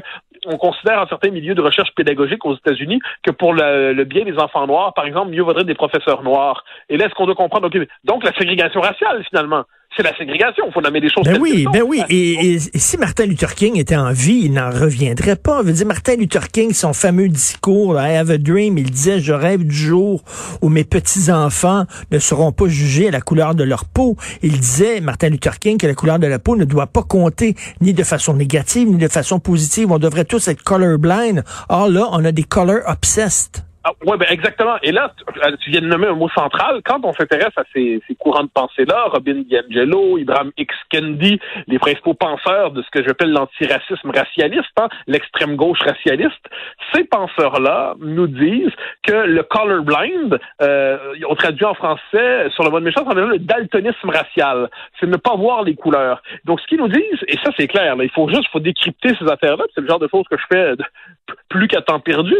on 0.47 0.57
considère 0.57 1.01
en 1.01 1.07
certains 1.07 1.31
milieux 1.31 1.55
de 1.55 1.63
recherche 1.63 1.91
pédagogique 1.95 2.45
aux 2.45 2.55
États-Unis 2.55 3.01
que 3.23 3.31
pour 3.31 3.53
le, 3.53 4.05
bien 4.05 4.25
des 4.25 4.39
enfants 4.39 4.67
noirs, 4.67 4.95
par 4.95 5.05
exemple, 5.05 5.31
mieux 5.31 5.43
vaudrait 5.43 5.65
des 5.65 5.75
professeurs 5.75 6.23
noirs. 6.23 6.65
Et 6.89 6.97
là, 6.97 7.07
est-ce 7.07 7.15
qu'on 7.15 7.27
doit 7.27 7.35
comprendre, 7.35 7.69
donc 8.05 8.25
la 8.25 8.33
ségrégation 8.35 8.81
raciale, 8.81 9.25
finalement 9.29 9.65
c'est 9.99 10.05
la 10.05 10.17
ségrégation. 10.17 10.65
Il 10.69 10.73
faut 10.73 10.81
nommer 10.81 11.01
des 11.01 11.11
choses. 11.11 11.25
Ben 11.25 11.39
oui, 11.41 11.67
ben 11.73 11.83
oui. 11.83 12.03
Et, 12.09 12.59
si 12.59 12.97
Martin 12.97 13.27
Luther 13.27 13.55
King 13.55 13.79
était 13.79 13.97
en 13.97 14.13
vie, 14.13 14.43
il 14.45 14.53
n'en 14.53 14.71
reviendrait 14.71 15.37
pas. 15.37 15.59
Je 15.63 15.67
veux 15.67 15.73
dire, 15.73 15.87
Martin 15.87 16.15
Luther 16.15 16.49
King, 16.49 16.73
son 16.73 16.93
fameux 16.93 17.29
discours, 17.29 18.01
I 18.01 18.17
have 18.17 18.31
a 18.31 18.39
dream, 18.39 18.79
il 18.79 18.91
disait, 18.91 19.19
je 19.19 19.33
rêve 19.33 19.65
du 19.65 19.75
jour 19.75 20.23
où 20.63 20.69
mes 20.69 20.85
petits-enfants 20.85 21.85
ne 22.13 22.19
seront 22.21 22.53
pas 22.53 22.69
jugés 22.69 23.09
à 23.09 23.11
la 23.11 23.21
couleur 23.21 23.57
de 23.57 23.65
leur 23.65 23.85
peau. 23.85 24.17
Il 24.43 24.61
disait, 24.61 25.01
Martin 25.01 25.31
Luther 25.31 25.59
King, 25.59 25.79
que 25.79 25.87
la 25.89 25.95
couleur 25.95 26.21
de 26.21 26.29
la 26.29 26.39
peau 26.39 26.57
ne 26.57 26.65
doit 26.65 26.87
pas 26.87 27.03
compter 27.03 27.57
ni 27.81 27.93
de 27.93 28.05
façon 28.05 28.35
négative, 28.35 28.89
ni 28.89 28.99
de 28.99 29.09
façon 29.09 29.41
positive. 29.41 29.91
On 29.91 29.99
devrait 29.99 30.25
tous 30.25 30.47
être 30.47 30.63
colorblind. 30.63 31.43
Or 31.69 31.89
là, 31.89 32.09
on 32.13 32.25
a 32.25 32.31
des 32.31 32.45
color 32.45 32.81
obsessed. 32.87 33.68
Ah, 33.89 33.93
oui, 34.05 34.19
ben 34.19 34.27
exactement. 34.29 34.77
Et 34.83 34.93
là, 34.93 35.15
euh, 35.47 35.57
tu 35.63 35.71
viens 35.71 35.81
de 35.81 35.87
nommer 35.87 36.09
un 36.09 36.15
mot 36.15 36.29
central. 36.29 36.83
Quand 36.85 37.01
on 37.05 37.15
s'intéresse 37.15 37.57
à 37.57 37.63
ces, 37.73 38.03
courants 38.19 38.43
de 38.43 38.51
pensée-là, 38.53 39.05
Robin 39.07 39.43
DiAngelo, 39.49 40.19
Ibrahim 40.19 40.51
X. 40.59 40.75
Kendi, 40.91 41.41
les 41.69 41.79
principaux 41.79 42.13
penseurs 42.13 42.73
de 42.73 42.83
ce 42.83 42.91
que 42.91 43.03
j'appelle 43.03 43.31
l'antiracisme 43.31 44.11
racialiste, 44.11 44.69
hein, 44.79 44.89
l'extrême 45.07 45.57
gauche 45.57 45.79
racialiste, 45.81 46.51
ces 46.95 47.05
penseurs-là 47.05 47.95
nous 48.01 48.27
disent 48.27 48.73
que 49.07 49.13
le 49.13 49.43
colorblind, 49.43 50.39
euh, 50.61 50.99
on 51.27 51.35
traduit 51.35 51.65
en 51.65 51.75
français 51.75 52.51
sur 52.51 52.65
le 52.65 52.71
mode 52.71 52.83
méchant, 52.83 53.05
on 53.07 53.11
appelle 53.11 53.25
le 53.25 53.39
daltonisme 53.39 54.11
racial. 54.11 54.69
C'est 55.01 55.07
ne 55.07 55.17
pas 55.17 55.35
voir 55.35 55.63
les 55.63 55.77
couleurs. 55.77 56.23
Donc, 56.45 56.61
ce 56.61 56.67
qu'ils 56.67 56.79
nous 56.79 56.89
disent, 56.89 57.25
et 57.27 57.39
ça 57.43 57.53
c'est 57.57 57.69
clair, 57.69 57.97
il 58.03 58.11
faut 58.11 58.29
juste, 58.29 58.49
faut 58.53 58.61
décrypter 58.61 59.15
ces 59.19 59.31
affaires-là. 59.31 59.65
C'est 59.75 59.81
le 59.81 59.89
genre 59.89 59.99
de 59.99 60.09
choses 60.09 60.27
que 60.31 60.37
je 60.37 60.45
fais 60.53 60.75
plus 61.49 61.69
qu'à 61.69 61.81
temps 61.81 62.01
perdu. 62.01 62.37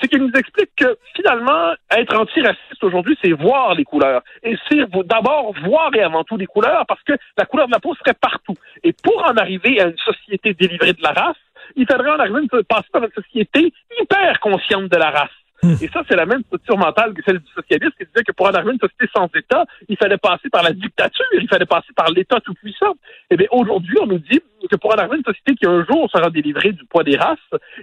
C'est 0.00 0.08
qu'ils 0.08 0.22
nous 0.22 0.32
expliquent 0.34 0.74
que 0.76 0.85
finalement, 1.14 1.74
être 1.90 2.16
antiraciste 2.16 2.82
aujourd'hui, 2.82 3.16
c'est 3.22 3.32
voir 3.32 3.74
les 3.74 3.84
couleurs. 3.84 4.22
Et 4.42 4.56
c'est 4.68 4.88
d'abord 5.04 5.52
voir 5.64 5.90
et 5.94 6.02
avant 6.02 6.24
tout 6.24 6.36
les 6.36 6.46
couleurs, 6.46 6.84
parce 6.86 7.02
que 7.02 7.14
la 7.36 7.46
couleur 7.46 7.66
de 7.66 7.72
la 7.72 7.80
peau 7.80 7.94
serait 7.94 8.14
partout. 8.14 8.56
Et 8.82 8.92
pour 8.92 9.24
en 9.24 9.36
arriver 9.36 9.80
à 9.80 9.88
une 9.88 9.98
société 9.98 10.54
délivrée 10.54 10.92
de 10.92 11.02
la 11.02 11.12
race, 11.12 11.36
il 11.74 11.86
faudrait 11.86 12.10
en 12.10 12.18
arriver 12.18 12.46
à 12.52 12.62
passer 12.62 12.88
par 12.92 13.04
une 13.04 13.12
société 13.12 13.72
hyper 14.00 14.40
consciente 14.40 14.88
de 14.88 14.96
la 14.96 15.10
race. 15.10 15.30
Et 15.82 15.88
ça, 15.88 16.02
c'est 16.08 16.16
la 16.16 16.26
même 16.26 16.42
structure 16.44 16.78
mentale 16.78 17.14
que 17.14 17.22
celle 17.24 17.38
du 17.38 17.50
socialiste 17.52 17.96
qui 17.98 18.04
disait 18.06 18.24
que 18.24 18.32
pour 18.32 18.46
en 18.46 18.50
arriver 18.50 18.70
à 18.70 18.74
une 18.74 18.80
société 18.80 19.06
sans 19.14 19.28
État, 19.34 19.64
il 19.88 19.96
fallait 19.96 20.18
passer 20.18 20.48
par 20.50 20.62
la 20.62 20.72
dictature, 20.72 21.24
il 21.34 21.48
fallait 21.48 21.66
passer 21.66 21.92
par 21.94 22.10
l'État 22.10 22.40
tout-puissant. 22.40 22.94
Eh 23.30 23.36
bien, 23.36 23.46
aujourd'hui, 23.50 23.96
on 24.02 24.06
nous 24.06 24.18
dit 24.18 24.40
que 24.70 24.76
pour 24.76 24.94
en 24.94 24.98
arriver 24.98 25.14
à 25.14 25.18
une 25.18 25.24
société 25.24 25.54
qui 25.54 25.66
un 25.66 25.84
jour 25.84 26.10
sera 26.10 26.30
délivrée 26.30 26.72
du 26.72 26.84
poids 26.86 27.04
des 27.04 27.16
races, 27.16 27.38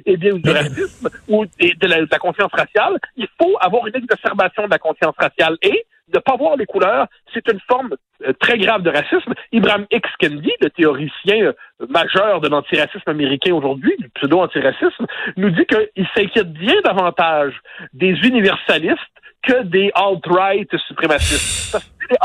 eh 0.05 0.17
bien, 0.17 0.33
ou 0.33 0.39
du 0.39 0.49
racisme, 0.49 1.09
ou 1.27 1.45
de 1.45 1.87
la, 1.87 2.01
de 2.01 2.07
la 2.11 2.19
conscience 2.19 2.51
raciale, 2.51 2.97
il 3.15 3.27
faut 3.39 3.55
avoir 3.59 3.87
une 3.87 3.95
exacerbation 3.95 4.65
de 4.65 4.71
la 4.71 4.79
conscience 4.79 5.15
raciale. 5.17 5.57
Et 5.61 5.85
ne 6.13 6.19
pas 6.19 6.35
voir 6.35 6.55
les 6.57 6.65
couleurs, 6.65 7.07
c'est 7.33 7.47
une 7.51 7.59
forme 7.67 7.95
euh, 8.25 8.33
très 8.39 8.57
grave 8.57 8.81
de 8.81 8.89
racisme. 8.89 9.33
Ibrahim 9.51 9.85
X. 9.91 10.09
Kendi, 10.19 10.51
le 10.61 10.69
théoricien 10.69 11.45
euh, 11.45 11.53
majeur 11.89 12.41
de 12.41 12.49
l'antiracisme 12.49 13.09
américain 13.09 13.53
aujourd'hui, 13.53 13.95
du 13.99 14.09
pseudo-antiracisme, 14.09 15.05
nous 15.37 15.49
dit 15.51 15.65
qu'il 15.65 16.07
s'inquiète 16.15 16.51
bien 16.51 16.79
davantage 16.83 17.53
des 17.93 18.11
universalistes 18.23 18.99
que 19.43 19.63
des 19.63 19.91
alt-right 19.95 20.69
suprémacistes 20.87 21.77
les 22.09 22.17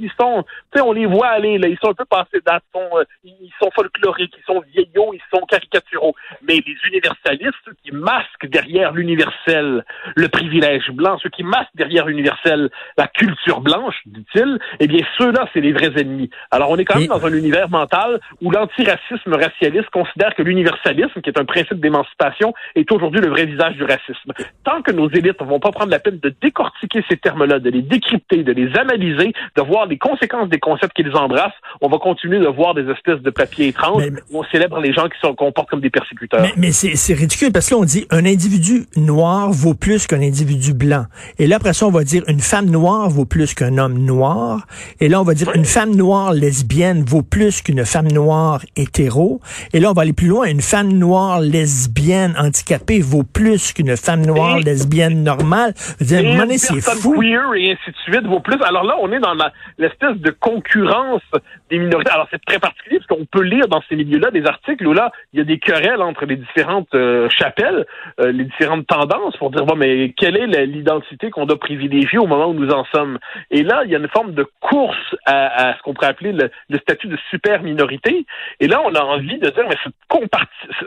ils 0.00 0.10
sont, 0.18 0.44
tu 0.72 0.78
sais, 0.78 0.80
on 0.80 0.92
les 0.92 1.06
voit 1.06 1.28
aller, 1.28 1.58
là, 1.58 1.68
ils 1.68 1.78
sont 1.78 1.90
un 1.90 1.94
peu 1.94 2.04
passés 2.04 2.40
date, 2.44 2.62
euh, 2.76 3.04
ils 3.24 3.52
sont 3.60 3.70
folkloriques, 3.74 4.34
ils 4.38 4.44
sont 4.44 4.62
vieillots, 4.72 5.12
ils 5.14 5.22
sont 5.32 5.44
caricaturaux. 5.46 6.14
Mais 6.42 6.54
les 6.54 6.76
universalistes, 6.88 7.54
ceux 7.64 7.74
qui 7.82 7.92
masquent 7.92 8.46
derrière 8.46 8.92
l'universel 8.92 9.84
le 10.16 10.28
privilège 10.28 10.90
blanc, 10.90 11.18
ceux 11.22 11.30
qui 11.30 11.44
masquent 11.44 11.74
derrière 11.74 12.06
l'universel 12.06 12.70
la 12.96 13.06
culture 13.06 13.60
blanche, 13.60 13.96
dit-il, 14.06 14.58
eh 14.80 14.86
bien, 14.86 15.04
ceux-là, 15.18 15.48
c'est 15.52 15.60
les 15.60 15.72
vrais 15.72 15.92
ennemis. 15.96 16.30
Alors, 16.50 16.70
on 16.70 16.76
est 16.76 16.84
quand 16.84 16.98
même 16.98 17.08
dans 17.08 17.24
un 17.24 17.32
univers 17.32 17.68
mental 17.68 18.20
où 18.40 18.50
l'antiracisme 18.50 19.34
racialiste 19.34 19.90
considère 19.90 20.34
que 20.34 20.42
l'universalisme, 20.42 21.20
qui 21.20 21.30
est 21.30 21.38
un 21.38 21.44
principe 21.44 21.80
d'émancipation, 21.80 22.54
est 22.74 22.90
aujourd'hui 22.90 23.20
le 23.20 23.28
vrai 23.28 23.46
visage 23.46 23.74
du 23.74 23.84
racisme. 23.84 24.32
Tant 24.64 24.82
que 24.82 24.92
nos 24.92 25.08
élites 25.10 25.40
ne 25.40 25.46
vont 25.46 25.60
pas 25.60 25.70
prendre 25.70 25.90
la 25.90 25.98
peine 25.98 26.18
de 26.18 26.34
décortiquer 26.40 27.04
ces 27.08 27.16
termes-là, 27.16 27.58
de 27.58 27.70
les 27.70 27.82
décrypter, 27.82 28.42
de 28.42 28.52
les 28.52 28.76
analyser, 28.76 29.13
de 29.14 29.62
voir 29.62 29.86
les 29.86 29.98
conséquences 29.98 30.48
des 30.48 30.58
concepts 30.58 30.94
qu'ils 30.94 31.14
embrassent, 31.16 31.52
on 31.80 31.88
va 31.88 31.98
continuer 31.98 32.38
de 32.38 32.46
voir 32.46 32.74
des 32.74 32.88
espèces 32.90 33.20
de 33.20 33.30
papiers 33.30 33.68
étranges 33.68 34.04
où 34.30 34.40
on 34.40 34.44
célèbre 34.44 34.80
les 34.80 34.92
gens 34.92 35.08
qui 35.08 35.18
se 35.20 35.26
comportent 35.32 35.68
comme 35.68 35.80
des 35.80 35.90
persécuteurs. 35.90 36.42
Mais, 36.42 36.52
mais 36.56 36.72
c'est 36.72 37.14
ridicule 37.14 37.52
parce 37.52 37.68
que 37.68 37.74
là, 37.74 37.80
on 37.80 37.84
dit 37.84 38.06
un 38.10 38.24
individu 38.24 38.86
noir 38.96 39.50
vaut 39.52 39.74
plus 39.74 40.06
qu'un 40.06 40.20
individu 40.20 40.74
blanc. 40.74 41.04
Et 41.38 41.46
là, 41.46 41.56
après 41.56 41.72
ça, 41.72 41.86
on 41.86 41.90
va 41.90 42.04
dire 42.04 42.22
une 42.28 42.40
femme 42.40 42.70
noire 42.70 43.08
vaut 43.08 43.24
plus 43.24 43.54
qu'un 43.54 43.78
homme 43.78 43.98
noir. 43.98 44.66
Et 45.00 45.08
là, 45.08 45.20
on 45.20 45.24
va 45.24 45.34
dire 45.34 45.50
une 45.54 45.64
femme 45.64 45.94
noire 45.94 46.32
lesbienne 46.32 47.04
vaut 47.04 47.22
plus 47.22 47.62
qu'une 47.62 47.84
femme 47.84 48.10
noire 48.10 48.60
hétéro. 48.76 49.40
Et 49.72 49.80
là, 49.80 49.90
on 49.90 49.92
va 49.92 50.02
aller 50.02 50.12
plus 50.12 50.28
loin. 50.28 50.46
Une 50.46 50.60
femme 50.60 50.92
noire 50.92 51.40
lesbienne 51.40 52.34
handicapée 52.38 53.00
vaut 53.00 53.22
plus 53.22 53.72
qu'une 53.72 53.96
femme 53.96 54.24
noire 54.24 54.58
lesbienne 54.58 55.22
normale. 55.22 55.74
Dire, 56.00 56.22
c'est 56.58 56.80
fou. 56.80 57.14
queer 57.20 57.54
et 57.54 57.72
ainsi 57.72 57.90
de 57.90 57.96
suite 58.12 58.26
vaut 58.26 58.40
plus. 58.40 58.60
Alors 58.62 58.84
là, 58.84 58.94
on 59.04 59.12
est 59.12 59.20
dans 59.20 59.36
l'espèce 59.78 60.16
de 60.16 60.30
concurrence 60.30 61.22
des 61.70 61.78
minorités. 61.78 62.10
Alors 62.10 62.26
c'est 62.30 62.44
très 62.44 62.58
particulier 62.58 62.98
parce 62.98 63.18
qu'on 63.18 63.26
peut 63.26 63.42
lire 63.42 63.68
dans 63.68 63.82
ces 63.88 63.96
milieux-là 63.96 64.30
des 64.30 64.46
articles 64.46 64.86
où 64.86 64.92
là, 64.92 65.12
il 65.32 65.38
y 65.38 65.42
a 65.42 65.44
des 65.44 65.58
querelles 65.58 66.02
entre 66.02 66.24
les 66.24 66.36
différentes 66.36 66.94
euh, 66.94 67.28
chapelles, 67.28 67.86
euh, 68.20 68.32
les 68.32 68.44
différentes 68.44 68.86
tendances 68.86 69.36
pour 69.36 69.50
dire 69.50 69.66
bon 69.66 69.76
mais 69.76 70.12
quelle 70.16 70.36
est 70.36 70.66
l'identité 70.66 71.30
qu'on 71.30 71.46
doit 71.46 71.58
privilégier 71.58 72.18
au 72.18 72.26
moment 72.26 72.46
où 72.46 72.54
nous 72.54 72.70
en 72.70 72.84
sommes? 72.86 73.18
Et 73.50 73.62
là, 73.62 73.82
il 73.84 73.90
y 73.90 73.94
a 73.94 73.98
une 73.98 74.08
forme 74.08 74.32
de 74.32 74.46
course 74.60 75.16
à, 75.26 75.74
ce 75.76 75.82
qu'on 75.82 75.94
pourrait 75.94 76.08
appeler 76.08 76.32
le, 76.32 76.50
statut 76.78 77.08
de 77.08 77.18
super 77.30 77.62
minorité. 77.62 78.26
Et 78.60 78.66
là, 78.66 78.80
on 78.84 78.94
a 78.94 79.02
envie 79.02 79.38
de 79.38 79.50
dire 79.50 79.64
mais 79.68 79.76
cette, 79.84 79.94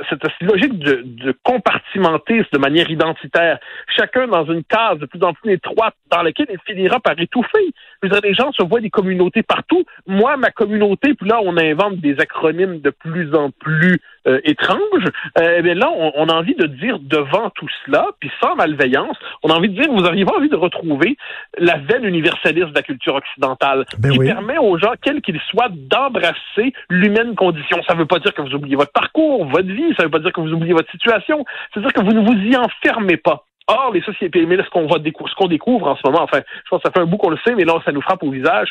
cette 0.09 0.41
logique 0.41 0.77
de, 0.79 1.01
de 1.05 1.35
compartimenter 1.43 2.43
de 2.51 2.57
manière 2.57 2.89
identitaire, 2.89 3.59
chacun 3.95 4.27
dans 4.27 4.45
une 4.45 4.63
case 4.63 4.99
de 4.99 5.05
plus 5.05 5.21
en 5.23 5.33
plus 5.33 5.53
étroite 5.53 5.95
dans 6.11 6.21
laquelle 6.21 6.47
il 6.49 6.59
finira 6.65 6.99
par 6.99 7.19
étouffer. 7.19 7.73
Je 8.07 8.13
veux 8.13 8.21
dire, 8.21 8.29
les 8.29 8.35
gens 8.35 8.51
se 8.51 8.63
voient 8.63 8.79
des 8.79 8.89
communautés 8.89 9.43
partout. 9.43 9.83
Moi, 10.05 10.37
ma 10.37 10.51
communauté, 10.51 11.13
puis 11.13 11.27
là, 11.27 11.39
on 11.43 11.57
invente 11.57 11.97
des 11.97 12.19
acronymes 12.19 12.79
de 12.79 12.89
plus 12.89 13.33
en 13.35 13.51
plus 13.51 13.99
euh, 14.27 14.39
étranges. 14.43 15.05
Euh, 15.39 15.61
eh 15.63 15.73
là, 15.73 15.89
on, 15.89 16.27
a 16.27 16.33
envie 16.33 16.55
de 16.55 16.67
dire 16.67 16.99
devant 16.99 17.49
tout 17.51 17.67
cela, 17.85 18.05
puis 18.19 18.29
sans 18.41 18.55
malveillance, 18.55 19.17
on 19.43 19.49
a 19.49 19.53
envie 19.53 19.69
de 19.69 19.81
dire, 19.81 19.91
vous 19.91 20.03
auriez 20.03 20.25
envie 20.25 20.49
de 20.49 20.55
retrouver 20.55 21.17
la 21.57 21.77
veine 21.77 22.03
universaliste 22.03 22.69
de 22.69 22.75
la 22.75 22.81
culture 22.81 23.15
occidentale, 23.15 23.85
ben 23.99 24.11
qui 24.11 24.19
permet 24.19 24.57
aux 24.57 24.77
gens, 24.77 24.93
quels 25.01 25.21
qu'ils 25.21 25.39
soient, 25.49 25.69
d'embrasser 25.71 26.73
l'humaine 26.89 27.35
condition. 27.35 27.81
Ça 27.87 27.93
ne 27.93 27.99
veut 27.99 28.05
pas 28.05 28.19
dire 28.19 28.33
que 28.33 28.41
vous 28.41 28.53
oubliez 28.53 28.75
votre 28.75 28.91
parcours, 28.91 29.45
votre 29.45 29.69
vie, 29.69 29.93
ça 29.95 30.03
ne 30.03 30.07
veut 30.07 30.11
pas 30.11 30.19
dire 30.19 30.33
que 30.33 30.41
vous 30.41 30.51
oubliez 30.51 30.73
votre 30.73 30.91
situation, 30.91 31.45
c'est-à-dire 31.73 31.93
que 31.93 32.01
vous 32.01 32.13
ne 32.13 32.25
vous 32.25 32.33
y 32.33 32.55
enfermez 32.55 33.17
pas. 33.17 33.45
Or, 33.67 33.91
les 33.93 34.01
sociétés, 34.01 34.45
mais 34.45 34.55
là, 34.55 34.63
ce 34.63 34.69
qu'on 34.69 35.47
découvre 35.47 35.87
en 35.87 35.95
ce 35.97 36.01
moment, 36.05 36.23
enfin, 36.23 36.41
je 36.63 36.69
pense 36.69 36.81
que 36.81 36.87
ça 36.87 36.91
fait 36.91 37.01
un 37.01 37.05
bout 37.05 37.17
qu'on 37.17 37.29
le 37.29 37.39
sait, 37.45 37.53
mais 37.53 37.65
là, 37.65 37.81
ça 37.83 37.91
nous 37.91 38.01
frappe 38.01 38.23
au 38.23 38.31
visage, 38.31 38.69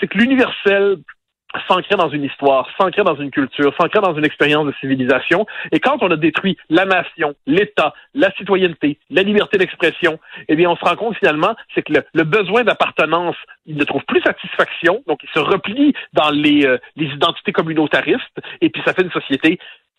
c'est 0.00 0.06
que 0.06 0.16
l'universel 0.16 0.96
s'ancrer 1.66 1.96
dans 1.96 2.10
une 2.10 2.24
histoire, 2.24 2.68
s'ancrer 2.78 3.02
dans 3.04 3.16
une 3.16 3.30
culture, 3.30 3.74
s'ancrer 3.80 4.00
dans 4.00 4.14
une 4.14 4.24
expérience 4.24 4.66
de 4.66 4.74
civilisation. 4.80 5.46
Et 5.72 5.80
quand 5.80 6.02
on 6.02 6.10
a 6.10 6.16
détruit 6.16 6.56
la 6.68 6.84
nation, 6.84 7.34
l'État, 7.46 7.94
la 8.14 8.30
citoyenneté, 8.32 8.98
la 9.10 9.22
liberté 9.22 9.56
d'expression, 9.56 10.18
eh 10.48 10.56
bien, 10.56 10.70
on 10.70 10.76
se 10.76 10.84
rend 10.84 10.96
compte 10.96 11.16
finalement, 11.16 11.54
c'est 11.74 11.82
que 11.82 11.92
le, 12.12 12.24
besoin 12.24 12.64
d'appartenance, 12.64 13.36
il 13.66 13.76
ne 13.76 13.84
trouve 13.84 14.04
plus 14.04 14.20
satisfaction, 14.20 15.02
donc 15.06 15.20
il 15.22 15.30
se 15.30 15.38
replie 15.38 15.94
dans 16.12 16.30
les, 16.30 16.66
euh, 16.66 16.78
les 16.96 17.06
identités 17.06 17.52
communautaristes, 17.52 18.38
et 18.60 18.68
puis 18.68 18.82
ça 18.84 18.92
fait 18.92 19.02
une 19.02 19.12
société 19.12 19.58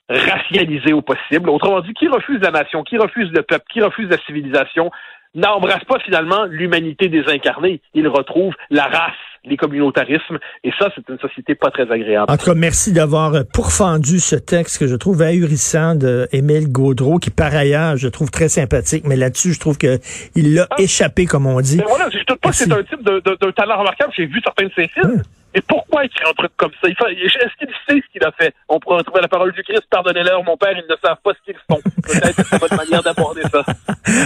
racialisé 0.09 0.93
au 0.93 1.01
possible. 1.01 1.49
Autrement 1.49 1.81
dit, 1.81 1.93
qui 1.93 2.07
refuse 2.07 2.39
la 2.41 2.51
nation, 2.51 2.83
qui 2.83 2.97
refuse 2.97 3.31
le 3.31 3.43
peuple, 3.43 3.65
qui 3.71 3.81
refuse 3.81 4.09
la 4.09 4.17
civilisation, 4.19 4.91
n'embrasse 5.35 5.83
pas 5.85 5.99
finalement 5.99 6.45
l'humanité 6.45 7.07
désincarnée. 7.07 7.81
Il 7.93 8.07
retrouve 8.07 8.53
la 8.71 8.85
race, 8.85 9.13
les 9.45 9.57
communautarismes, 9.57 10.39
et 10.63 10.71
ça, 10.79 10.89
c'est 10.95 11.07
une 11.07 11.19
société 11.19 11.55
pas 11.55 11.69
très 11.69 11.89
agréable. 11.91 12.31
En 12.31 12.37
tout 12.37 12.45
cas, 12.45 12.55
merci 12.55 12.91
d'avoir 12.91 13.33
pourfendu 13.53 14.19
ce 14.19 14.35
texte 14.35 14.79
que 14.79 14.87
je 14.87 14.95
trouve 14.95 15.21
ahurissant 15.21 15.95
de 15.95 16.27
Émile 16.31 16.71
Gaudreau, 16.71 17.19
qui 17.19 17.29
par 17.29 17.55
ailleurs, 17.55 17.95
je 17.95 18.07
trouve 18.07 18.31
très 18.31 18.49
sympathique, 18.49 19.03
mais 19.05 19.15
là-dessus, 19.15 19.53
je 19.53 19.59
trouve 19.59 19.77
que 19.77 19.99
il 20.35 20.55
l'a 20.55 20.67
ah. 20.71 20.75
échappé, 20.79 21.25
comme 21.25 21.45
on 21.45 21.61
dit. 21.61 21.77
Mais 21.77 21.83
voilà, 21.87 22.09
je 22.09 22.17
ne 22.17 22.23
pas 22.35 22.49
que 22.49 22.55
c'est 22.55 22.71
un 22.71 22.83
type 22.83 23.03
de, 23.03 23.51
talent 23.51 23.77
remarquable. 23.77 24.11
J'ai 24.15 24.25
vu 24.25 24.41
certains 24.43 24.65
de 24.65 24.71
ses 24.75 24.87
films. 24.87 25.21
Mais 25.53 25.61
pourquoi 25.67 26.05
écrire 26.05 26.29
un 26.29 26.33
truc 26.33 26.51
comme 26.57 26.71
ça? 26.81 26.87
Est-ce 26.87 27.57
qu'il 27.57 27.69
sait 27.87 28.01
ce 28.05 28.11
qu'il 28.11 28.23
a 28.23 28.31
fait? 28.31 28.53
On 28.67 28.79
pourrait 28.79 29.03
trouver 29.03 29.21
la 29.21 29.27
parole 29.27 29.51
du 29.51 29.63
Christ, 29.63 29.83
pardonnez-leur, 29.89 30.43
mon 30.43 30.57
père, 30.57 30.73
ils 30.73 30.89
ne 30.89 30.95
savent 31.01 31.17
pas 31.23 31.31
ce 31.33 31.43
qu'ils 31.45 31.59
font. 31.69 31.81
Peut-être 32.03 32.35
que 32.35 32.43
c'est 32.43 32.59
votre 32.59 32.75
manière 32.75 33.03
d'aborder 33.03 33.41
ça. 33.51 33.63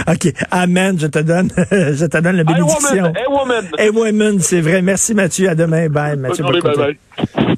OK. 0.12 0.32
Amen. 0.50 0.98
Je 0.98 1.06
te 1.06 1.18
donne, 1.20 1.50
je 1.70 2.06
te 2.06 2.18
donne 2.18 2.36
la 2.36 2.44
bénédiction. 2.44 3.12
Hey 3.14 3.26
woman. 3.28 3.68
Hey 3.78 3.90
woman. 3.90 4.40
c'est 4.40 4.60
vrai. 4.60 4.82
Merci 4.82 5.14
Mathieu. 5.14 5.48
À 5.48 5.54
demain. 5.54 5.88
Bye, 5.88 6.16
Mathieu. 6.16 6.44
bye 6.44 6.60
bye. 6.60 7.56